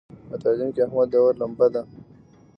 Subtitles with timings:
[0.29, 1.81] په تعلیم کې احمد د اور لمبه دی.